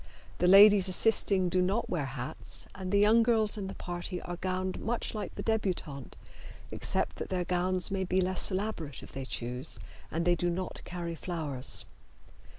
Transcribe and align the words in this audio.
The 0.39 0.47
ladies 0.47 0.87
assisting 0.87 1.47
do 1.47 1.61
not 1.61 1.87
wear 1.87 2.05
hats, 2.07 2.67
and 2.73 2.91
the 2.91 2.97
young 2.97 3.21
girls 3.21 3.55
in 3.55 3.67
the 3.67 3.75
party 3.75 4.19
are 4.23 4.37
gowned 4.37 4.79
much 4.79 5.13
like 5.13 5.35
the 5.35 5.43
debutante, 5.43 6.15
except 6.71 7.17
that 7.17 7.29
their 7.29 7.45
gowns 7.45 7.91
may 7.91 8.03
be 8.03 8.19
less 8.19 8.49
elaborate 8.51 9.03
if 9.03 9.11
they 9.11 9.25
choose, 9.25 9.79
and 10.09 10.25
they 10.25 10.33
do 10.33 10.49
not 10.49 10.81
carry 10.85 11.13
flowers. 11.13 11.85